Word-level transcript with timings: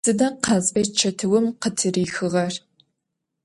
Sıda 0.05 0.27
Khazbeç 0.45 0.89
çetıum 0.99 1.45
khıtırixığer? 1.61 2.53